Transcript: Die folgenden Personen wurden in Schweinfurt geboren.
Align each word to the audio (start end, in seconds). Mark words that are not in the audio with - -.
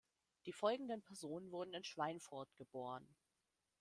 Die 0.47 0.51
folgenden 0.51 1.03
Personen 1.03 1.51
wurden 1.51 1.75
in 1.75 1.83
Schweinfurt 1.83 2.49
geboren. 2.55 3.07